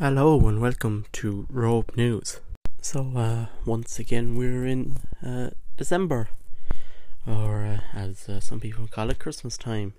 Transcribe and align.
Hello 0.00 0.48
and 0.48 0.62
welcome 0.62 1.04
to 1.12 1.46
Rope 1.50 1.94
News. 1.94 2.40
So, 2.80 3.12
uh, 3.14 3.46
once 3.66 3.98
again, 3.98 4.34
we're 4.34 4.64
in 4.64 4.96
uh, 5.22 5.50
December, 5.76 6.30
or 7.26 7.66
uh, 7.66 7.80
as 7.92 8.26
uh, 8.26 8.40
some 8.40 8.60
people 8.60 8.86
call 8.86 9.10
it, 9.10 9.18
Christmas 9.18 9.58
time. 9.58 9.92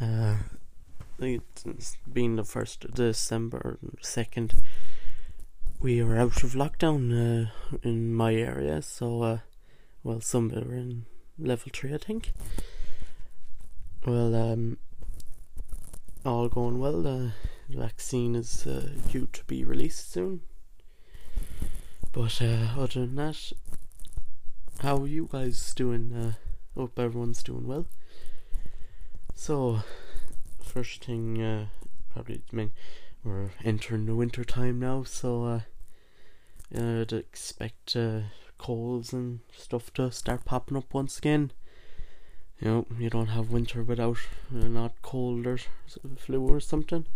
Uh, 0.00 0.38
it's 1.20 1.96
been 2.12 2.34
the 2.34 2.42
first 2.42 2.84
of 2.86 2.94
December, 2.94 3.78
second. 4.00 4.56
We 5.78 6.00
are 6.00 6.18
out 6.18 6.42
of 6.42 6.54
lockdown 6.54 7.12
uh, 7.44 7.76
in 7.84 8.12
my 8.12 8.34
area, 8.34 8.82
so 8.82 9.42
well, 10.02 10.20
some 10.22 10.50
are 10.50 10.74
in 10.74 11.06
level 11.38 11.70
three, 11.72 11.94
I 11.94 11.98
think. 11.98 12.32
Well, 14.04 14.34
um, 14.34 14.78
all 16.26 16.48
going 16.48 16.80
well. 16.80 17.32
Vaccine 17.68 18.34
is 18.34 18.66
uh, 18.66 18.88
due 19.10 19.28
to 19.32 19.44
be 19.44 19.64
released 19.64 20.12
soon. 20.12 20.40
But 22.12 22.40
uh, 22.40 22.68
other 22.78 23.00
than 23.00 23.16
that, 23.16 23.52
how 24.80 24.98
are 24.98 25.06
you 25.06 25.28
guys 25.30 25.72
doing? 25.74 26.12
Uh, 26.12 26.32
hope 26.78 26.98
everyone's 26.98 27.42
doing 27.42 27.66
well. 27.66 27.86
So, 29.34 29.80
first 30.62 31.04
thing, 31.04 31.42
uh, 31.42 31.66
probably, 32.12 32.42
I 32.52 32.56
mean, 32.56 32.72
we're 33.24 33.50
entering 33.64 34.06
the 34.06 34.14
winter 34.14 34.44
time 34.44 34.78
now, 34.78 35.02
so 35.02 35.44
uh, 35.44 35.60
I'd 36.76 37.12
expect 37.12 37.96
uh, 37.96 38.20
colds 38.58 39.12
and 39.12 39.40
stuff 39.56 39.92
to 39.94 40.10
start 40.12 40.44
popping 40.44 40.76
up 40.76 40.92
once 40.92 41.18
again. 41.18 41.50
You 42.60 42.68
know, 42.68 42.86
you 42.98 43.10
don't 43.10 43.28
have 43.28 43.50
winter 43.50 43.82
without 43.82 44.18
uh, 44.54 44.68
not 44.68 45.02
cold 45.02 45.46
or 45.46 45.58
flu 46.16 46.46
or 46.46 46.60
something. 46.60 47.06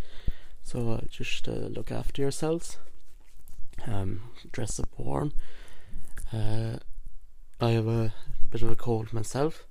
So 0.68 0.90
uh, 0.90 1.00
just 1.10 1.48
uh, 1.48 1.52
look 1.52 1.90
after 1.90 2.20
yourselves. 2.20 2.76
Um, 3.86 4.20
dress 4.52 4.78
up 4.78 4.90
warm. 4.98 5.32
Uh, 6.30 6.76
I 7.58 7.70
have 7.70 7.88
a 7.88 8.12
bit 8.50 8.60
of 8.60 8.70
a 8.70 8.76
cold 8.76 9.14
myself 9.14 9.64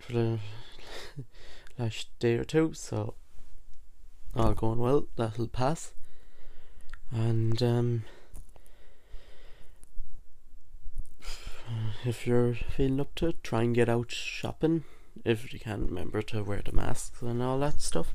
for 0.00 0.14
the 0.14 0.38
last 1.78 2.08
day 2.18 2.34
or 2.34 2.42
two, 2.42 2.72
so 2.74 3.14
all 4.34 4.52
going 4.54 4.80
well. 4.80 5.06
That'll 5.14 5.46
pass. 5.46 5.92
And 7.12 7.62
um, 7.62 8.02
if 12.04 12.26
you're 12.26 12.54
feeling 12.54 12.98
up 12.98 13.14
to 13.14 13.28
it, 13.28 13.44
try 13.44 13.62
and 13.62 13.76
get 13.76 13.88
out 13.88 14.10
shopping. 14.10 14.82
If 15.24 15.52
you 15.52 15.60
can, 15.60 15.86
remember 15.86 16.20
to 16.20 16.42
wear 16.42 16.62
the 16.64 16.72
masks 16.72 17.22
and 17.22 17.40
all 17.40 17.60
that 17.60 17.80
stuff. 17.80 18.12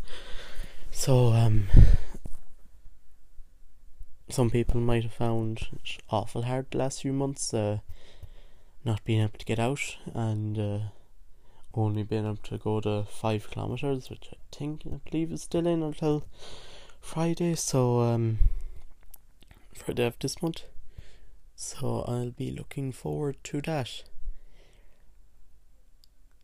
So, 0.92 1.34
um, 1.34 1.68
some 4.30 4.50
people 4.50 4.82
might 4.82 5.04
have 5.04 5.14
found 5.14 5.68
it 5.74 6.02
awful 6.10 6.44
hard 6.44 6.68
the 6.72 6.80
last 6.80 7.02
few 7.02 7.14
months, 7.14 7.54
uh, 7.54 7.80
not 8.84 9.04
being 9.06 9.22
able 9.22 9.38
to 9.38 9.46
get 9.46 9.60
out 9.60 9.98
and 10.14 10.60
uh, 10.60 10.80
only 11.74 12.04
being 12.04 12.26
able 12.26 12.38
to 12.38 12.58
go 12.58 12.82
to 12.82 13.04
five 13.04 13.50
kilometers, 13.52 14.10
which 14.10 14.30
I 14.34 14.38
think 14.56 14.82
I 14.86 15.00
believe 15.10 15.32
is 15.32 15.44
still 15.44 15.68
in 15.68 15.84
until 15.84 16.26
Friday. 17.00 17.56
So, 17.56 18.02
um, 18.02 18.40
Friday 19.74 20.06
of 20.06 20.20
this 20.20 20.42
month. 20.42 20.64
So 21.56 22.04
I'll 22.08 22.32
be 22.32 22.52
looking 22.52 22.92
forward 22.92 23.38
to 23.46 23.62
that. 23.62 24.04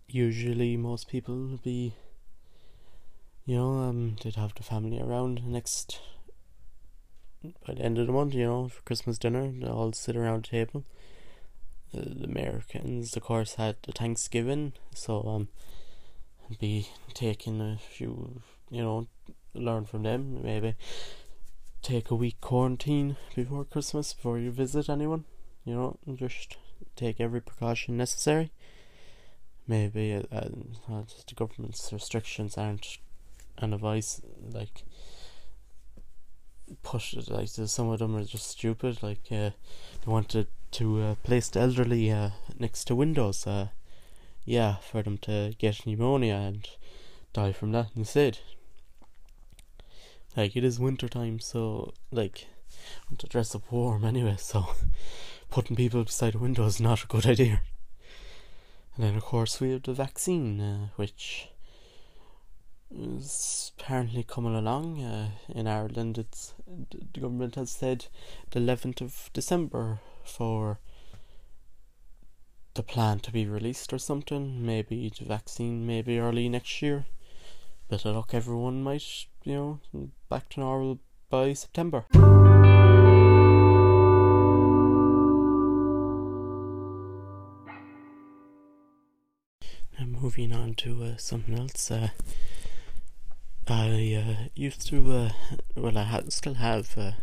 Usually, 0.07 0.78
most 0.78 1.07
people 1.07 1.35
will 1.35 1.59
be 1.63 1.94
you 3.45 3.55
know, 3.55 3.80
um, 3.80 4.16
they'd 4.23 4.36
have 4.36 4.55
the 4.55 4.63
family 4.63 5.02
around 5.02 5.45
next 5.45 5.99
by 7.66 7.73
the 7.73 7.81
end 7.81 7.97
of 7.97 8.07
the 8.07 8.13
month, 8.13 8.34
you 8.34 8.45
know, 8.45 8.69
for 8.69 8.81
Christmas 8.84 9.18
dinner, 9.18 9.51
they 9.51 9.68
all 9.68 9.91
sit 9.91 10.16
around 10.16 10.45
the 10.45 10.50
table. 10.50 10.85
The, 11.94 12.23
Americans, 12.23 13.16
of 13.16 13.23
course, 13.23 13.56
had 13.56 13.75
the 13.84 13.91
Thanksgiving, 13.91 14.73
so 14.95 15.22
um, 15.23 15.47
be 16.59 16.90
taking 17.13 17.62
a 17.62 17.78
few, 17.78 18.41
you 18.69 18.81
know, 18.81 19.07
learn 19.53 19.85
from 19.85 20.03
them. 20.03 20.41
Maybe 20.41 20.75
take 21.81 22.09
a 22.09 22.16
week 22.16 22.39
quarantine 22.41 23.18
before 23.35 23.66
Christmas 23.66 24.13
before 24.13 24.39
you 24.39 24.51
visit 24.51 24.89
anyone. 24.89 25.25
You 25.66 25.75
know, 25.75 25.97
just 26.16 26.57
take 26.95 27.19
every 27.19 27.41
precaution 27.41 27.97
necessary. 27.97 28.51
Maybe 29.68 30.13
uh, 30.13 30.23
uh, 30.31 31.03
the 31.28 31.35
government's 31.35 31.94
restrictions 31.94 32.57
aren't 32.57 32.97
and 33.63 33.74
advice 33.74 34.22
like 34.51 34.84
push 36.81 37.13
it 37.13 37.29
like 37.29 37.47
some 37.47 37.90
of 37.90 38.00
them 38.00 38.16
are 38.16 38.24
just 38.24 38.50
stupid 38.50 39.01
like 39.01 39.25
uh, 39.31 39.50
they 40.01 40.07
wanted 40.07 40.47
to 40.72 41.01
uh, 41.01 41.16
place 41.24 41.50
the 41.50 41.59
elderly 41.59 42.12
uh, 42.12 42.29
next 42.59 42.85
to 42.85 42.96
windows 42.96 43.46
uh, 43.47 43.68
yeah 44.46 44.75
for 44.78 45.01
them 45.03 45.18
to 45.18 45.53
get 45.57 45.85
pneumonia 45.85 46.35
and 46.35 46.68
die 47.34 47.51
from 47.51 47.72
that 47.72 47.88
instead. 47.96 48.40
Like 50.38 50.56
it 50.56 50.63
is 50.63 50.80
winter 50.80 51.09
time 51.09 51.40
so 51.40 51.94
like 52.12 52.47
I 52.72 53.09
want 53.09 53.19
to 53.19 53.28
dress 53.28 53.56
up 53.56 53.72
warm 53.72 54.06
anyway 54.06 54.35
so 54.38 54.68
putting 55.50 55.75
people 55.75 56.03
beside 56.03 56.35
a 56.35 56.40
window 56.40 56.66
is 56.66 56.80
not 56.80 57.03
a 57.03 57.07
good 57.07 57.25
idea. 57.25 57.62
And 58.95 59.06
then 59.06 59.16
of 59.16 59.24
course 59.24 59.59
we 59.59 59.72
have 59.72 59.84
the 59.84 59.94
vaccine 59.94 60.62
uh, 60.62 60.88
which 60.95 61.50
is 62.98 63.72
apparently 63.78 64.24
coming 64.24 64.56
along. 64.56 65.02
Uh, 65.02 65.31
in 65.50 65.68
Ireland, 65.68 66.18
it's 66.18 66.54
the 66.68 67.20
government 67.20 67.56
has 67.56 67.72
said 67.72 68.06
the 68.52 68.59
eleventh 68.59 69.02
of 69.02 69.30
December 69.34 70.00
for 70.24 70.80
the 72.76 72.84
plan 72.84 73.20
to 73.20 73.31
be 73.31 73.46
released 73.46 73.94
or 73.94 74.00
something. 74.00 74.66
Maybe 74.66 75.12
the 75.18 75.26
vaccine, 75.26 75.86
maybe 75.86 76.20
early 76.20 76.50
next 76.50 76.81
year. 76.81 77.06
Better 77.90 78.12
luck, 78.12 78.34
everyone 78.34 78.84
might 78.84 79.28
you 79.44 79.80
know 79.94 80.10
back 80.30 80.50
to 80.50 80.60
normal 80.60 81.00
by 81.30 81.54
September. 81.54 82.06
Now 90.00 90.06
moving 90.06 90.54
on 90.54 90.74
to 90.75 91.04
uh, 91.04 91.18
something 91.18 91.58
else. 91.58 91.92
Uh, 91.92 92.10
I 93.69 94.13
uh, 94.13 94.50
used 94.56 94.88
to, 94.88 95.12
uh, 95.13 95.29
well, 95.75 95.97
I 95.97 96.03
ha- 96.03 96.24
still 96.28 96.56
have 96.56 96.97
a 96.97 97.16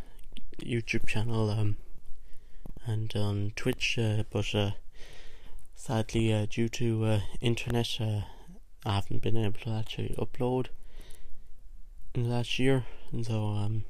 YouTube 0.63 1.07
channel 1.07 1.51
um, 1.51 1.77
and 2.87 3.15
on 3.15 3.53
Twitch, 3.57 3.99
uh, 3.99 4.23
but 4.31 4.55
uh, 4.55 4.71
sadly, 5.75 6.33
uh, 6.33 6.47
due 6.49 6.71
to 6.71 7.05
uh, 7.05 7.21
internet, 7.43 7.99
I 8.01 8.25
haven't 8.87 9.21
been 9.21 9.37
able 9.37 9.61
to 9.61 9.71
actually 9.71 10.15
upload 10.19 10.69
in 12.15 12.23
the 12.23 12.31
last 12.31 12.59
year, 12.59 12.87
and 13.13 13.27
so 13.27 13.49
um, 13.49 13.85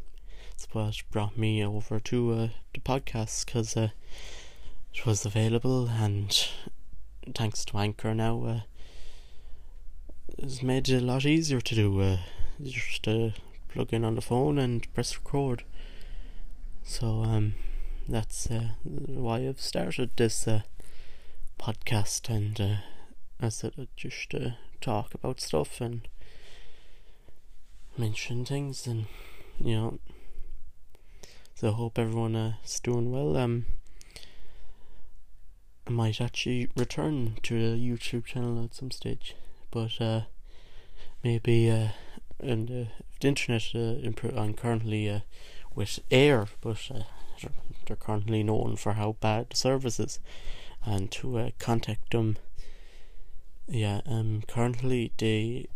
it's 0.52 0.66
what 0.72 0.96
brought 1.12 1.38
me 1.38 1.64
over 1.64 2.00
to 2.00 2.50
the 2.74 2.80
podcast 2.80 3.46
because 3.46 3.76
it 3.76 3.92
was 5.06 5.24
available, 5.24 5.86
and 5.86 6.48
thanks 7.32 7.64
to 7.66 7.78
Anchor 7.78 8.12
now, 8.12 8.64
it's 10.36 10.64
made 10.64 10.88
it 10.88 11.00
a 11.00 11.06
lot 11.06 11.24
easier 11.24 11.60
to 11.60 11.74
do 11.76 12.18
just 12.62 13.06
uh, 13.08 13.30
plug 13.68 13.92
in 13.92 14.04
on 14.04 14.14
the 14.14 14.20
phone 14.20 14.58
and 14.58 14.92
press 14.94 15.16
record. 15.16 15.64
So 16.82 17.22
um, 17.22 17.54
that's 18.08 18.50
uh, 18.50 18.70
why 18.84 19.46
I've 19.46 19.60
started 19.60 20.10
this 20.16 20.48
uh, 20.48 20.62
podcast, 21.58 22.28
and 22.28 22.60
uh, 22.60 22.76
I 23.40 23.48
said 23.48 23.72
I'd 23.78 23.88
just 23.96 24.34
uh, 24.34 24.50
talk 24.80 25.14
about 25.14 25.40
stuff 25.40 25.80
and 25.80 26.08
mention 27.96 28.44
things, 28.44 28.86
and 28.86 29.06
you 29.58 29.76
know. 29.76 29.98
So 31.54 31.68
I 31.68 31.72
hope 31.72 31.98
everyone 31.98 32.36
uh, 32.36 32.54
is 32.64 32.80
doing 32.80 33.12
well. 33.12 33.36
Um, 33.36 33.66
I 35.86 35.90
might 35.90 36.20
actually 36.20 36.68
return 36.76 37.36
to 37.42 37.54
the 37.54 37.76
YouTube 37.76 38.24
channel 38.24 38.64
at 38.64 38.74
some 38.74 38.90
stage, 38.90 39.34
but 39.70 40.00
uh, 40.00 40.22
maybe 41.22 41.70
uh, 41.70 41.88
and 42.42 42.70
uh, 42.70 42.90
the 43.20 43.28
internet 43.28 43.70
uh, 43.74 44.38
on 44.38 44.54
currently 44.54 45.08
uh, 45.08 45.20
with 45.74 46.00
Eir, 46.10 46.48
but 46.60 46.90
uh, 46.94 47.02
they're 47.86 47.96
currently 47.96 48.42
known 48.42 48.76
for 48.76 48.94
how 48.94 49.16
bad 49.20 49.50
the 49.50 49.56
service 49.56 50.00
is, 50.00 50.18
and 50.84 51.10
to 51.12 51.52
contact 51.58 52.10
them. 52.10 52.36
Yeah, 53.68 54.00
um, 54.06 54.42
currently 54.48 55.12
they, 55.16 55.68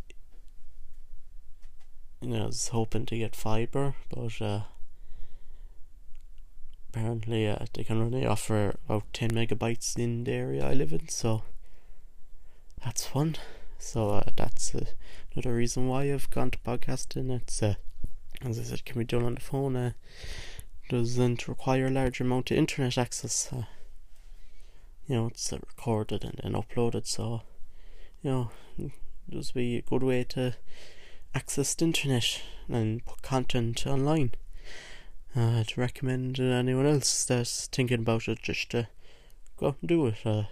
you 2.21 2.29
know, 2.29 2.49
is 2.49 2.69
hoping 2.69 3.07
to 3.07 3.19
get 3.19 3.37
fiber, 3.37 3.95
but 4.11 4.43
uh, 4.43 4.63
apparently 6.89 7.47
uh, 7.47 7.67
they 7.73 7.85
can 7.85 8.01
only 8.01 8.27
offer 8.27 8.75
about 8.87 9.05
ten 9.13 9.31
megabytes 9.31 9.97
in 9.99 10.25
the 10.25 10.33
area 10.33 10.67
I 10.67 10.75
live 10.75 10.93
in, 10.93 11.09
so 11.09 11.43
that's 12.85 13.07
fun. 13.07 13.37
So 13.85 14.11
uh, 14.11 14.23
that's 14.35 14.75
uh, 14.75 14.87
another 15.35 15.55
reason 15.55 15.89
why 15.89 16.05
I've 16.13 16.31
gone 16.31 16.51
to 16.51 16.59
podcasting. 16.59 17.31
It's 17.31 17.63
uh, 17.63 17.75
as 18.41 18.59
I 18.59 18.63
said, 18.63 18.85
can 18.87 18.99
be 18.99 19.05
done 19.05 19.23
on 19.23 19.35
the 19.35 19.41
phone. 19.43 19.77
Uh, 19.77 19.93
doesn't 20.89 21.47
require 21.47 21.87
a 21.87 21.91
large 21.91 22.19
amount 22.19 22.51
of 22.51 22.57
internet 22.57 22.97
access. 22.97 23.51
Uh, 23.53 23.65
you 25.07 25.15
know, 25.15 25.27
it's 25.27 25.53
uh, 25.53 25.59
recorded 25.59 26.25
and 26.25 26.41
then 26.43 26.55
uploaded, 26.55 27.07
so 27.07 27.43
you 28.23 28.31
know, 28.31 28.51
this 29.29 29.53
be 29.53 29.77
a 29.77 29.83
good 29.83 30.03
way 30.03 30.25
to 30.25 30.57
access 31.35 31.75
the 31.75 31.85
internet 31.85 32.41
and 32.69 33.05
put 33.05 33.21
content 33.21 33.87
online. 33.87 34.33
Uh, 35.37 35.63
to 35.63 35.79
recommend 35.81 36.41
anyone 36.41 36.87
else 36.87 37.25
that's 37.27 37.67
thinking 37.67 38.01
about 38.01 38.29
it, 38.29 38.41
just 38.43 38.71
to 38.71 38.89
go 39.59 39.77
and 39.81 39.89
do 39.89 40.07
it. 40.07 40.47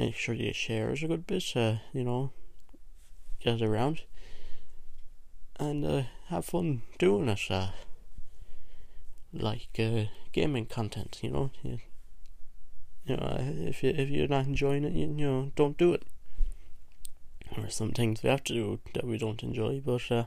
Make 0.00 0.16
sure 0.16 0.34
you 0.34 0.54
share 0.54 0.88
a 0.88 0.96
good 0.96 1.26
bit. 1.26 1.44
Uh, 1.54 1.74
you 1.92 2.04
know, 2.04 2.30
get 3.38 3.60
it 3.60 3.62
around 3.62 4.00
and 5.58 5.84
uh, 5.84 6.02
have 6.28 6.46
fun 6.46 6.80
doing 6.98 7.28
it. 7.28 7.50
Uh, 7.50 7.72
like 9.34 9.68
uh, 9.78 10.04
gaming 10.32 10.64
content, 10.64 11.18
you 11.22 11.30
know. 11.30 11.50
You, 11.62 11.80
you 13.04 13.16
know, 13.18 13.36
if 13.40 13.82
you 13.82 13.90
if 13.90 14.08
you're 14.08 14.26
not 14.26 14.46
enjoying 14.46 14.84
it, 14.84 14.94
you, 14.94 15.14
you 15.18 15.26
know, 15.26 15.52
don't 15.54 15.76
do 15.76 15.92
it. 15.92 16.04
There 17.54 17.66
are 17.66 17.70
some 17.70 17.90
things 17.90 18.22
we 18.22 18.30
have 18.30 18.44
to 18.44 18.54
do 18.54 18.80
that 18.94 19.04
we 19.04 19.18
don't 19.18 19.42
enjoy, 19.42 19.82
but 19.84 20.10
uh, 20.10 20.24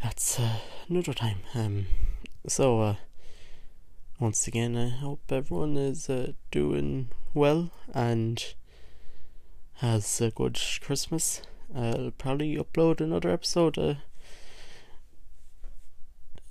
that's 0.00 0.38
uh, 0.38 0.58
another 0.88 1.12
time. 1.12 1.38
Um, 1.56 1.86
so 2.46 2.82
uh, 2.82 2.96
once 4.20 4.46
again, 4.46 4.76
I 4.76 4.90
hope 4.90 5.22
everyone 5.28 5.76
is 5.76 6.08
uh, 6.08 6.34
doing 6.52 7.08
well 7.34 7.70
and 7.94 8.54
has 9.74 10.20
a 10.20 10.30
good 10.30 10.60
Christmas. 10.80 11.42
I'll 11.74 12.12
probably 12.16 12.56
upload 12.56 13.00
another 13.00 13.30
episode 13.30 13.78
uh, 13.78 13.94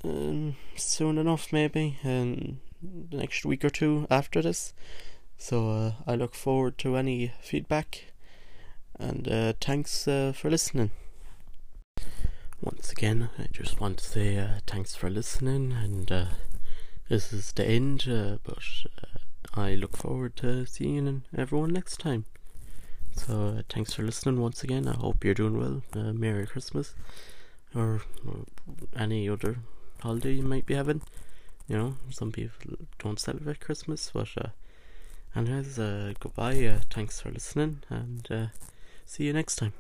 um, 0.04 0.56
soon 0.76 1.18
enough, 1.18 1.54
maybe, 1.54 1.98
in 2.04 2.60
the 2.82 3.18
next 3.18 3.46
week 3.46 3.64
or 3.64 3.70
two 3.70 4.08
after 4.10 4.42
this. 4.42 4.74
So 5.38 5.70
uh, 5.70 5.92
I 6.06 6.16
look 6.16 6.36
forward 6.36 6.78
to 6.80 6.98
any 6.98 7.34
feedback, 7.42 8.06
and 9.00 9.28
uh, 9.28 9.54
thanks 9.62 10.08
uh, 10.08 10.34
for 10.36 10.50
listening. 10.50 10.92
Once 12.62 12.92
again, 12.92 13.30
I 13.40 13.48
just 13.52 13.80
want 13.80 13.98
to 13.98 14.06
say 14.06 14.38
uh, 14.38 14.60
thanks 14.68 14.96
for 14.96 15.10
listening, 15.10 15.72
and 15.72 16.12
uh, 16.12 16.26
this 17.10 17.34
is 17.34 17.52
the 17.54 17.66
end, 17.66 18.06
but 18.44 18.60
I 19.54 19.76
look 19.76 19.98
forward 19.98 20.36
to 20.38 20.66
seeing 20.66 21.24
everyone 21.38 21.74
next 21.74 22.00
time. 22.00 22.26
So 23.16 23.56
uh, 23.58 23.62
thanks 23.68 23.94
for 23.94 24.04
listening 24.04 24.40
once 24.40 24.64
again. 24.64 24.88
I 24.88 24.96
hope 24.96 25.24
you're 25.24 25.34
doing 25.34 25.58
well. 25.58 25.84
Uh, 25.94 26.14
Merry 26.14 26.48
Christmas, 26.48 26.94
or, 27.76 28.02
or, 28.26 28.46
any 28.96 29.28
other 29.28 29.58
holiday 30.02 30.34
you 30.34 30.44
might 30.44 30.66
be 30.66 30.76
having. 30.76 31.02
You 31.68 31.78
know, 31.78 31.98
some 32.10 32.32
people 32.32 32.78
don't 33.00 33.20
celebrate 33.20 33.60
Christmas, 33.60 34.12
but 34.14 34.30
uh, 34.38 34.50
anyways, 35.36 35.78
uh, 35.78 36.14
goodbye. 36.20 36.66
Uh, 36.66 36.80
thanks 36.90 37.20
for 37.20 37.30
listening, 37.30 37.84
and 37.90 38.32
uh, 38.32 38.46
see 39.06 39.26
you 39.26 39.34
next 39.34 39.58
time. 39.58 39.74